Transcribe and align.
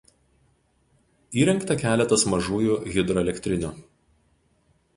Įrengta 1.41 1.77
keletas 1.83 2.25
mažųjų 2.33 2.79
hidroelektrinių. 2.97 3.73